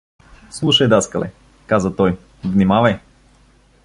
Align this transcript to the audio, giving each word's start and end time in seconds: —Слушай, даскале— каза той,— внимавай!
—Слушай, 0.57 0.87
даскале— 0.91 1.27
каза 1.69 1.91
той,— 1.97 2.17
внимавай! 2.53 2.95